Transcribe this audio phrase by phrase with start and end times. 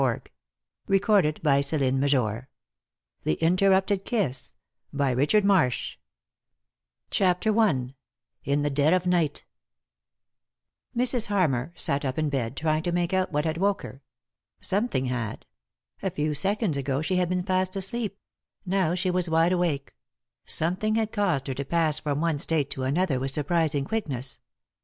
[0.01, 0.15] .313
[0.89, 2.47] ^igiii^d by Google
[3.21, 4.55] THE INTERRUPTED KISS
[4.91, 4.97] IN
[8.63, 9.45] THE DEAD OF NIGHT
[10.97, 11.27] Mrs.
[11.27, 14.01] Harmar sat up in bed, trying to make oat what bad woke her.
[14.59, 15.45] Something had.
[16.01, 18.17] A few seconds ago she had been fast asleep;
[18.65, 19.93] now she was wide awake;
[20.47, 24.39] something had caused her to pass from one state to another with surprising quickness.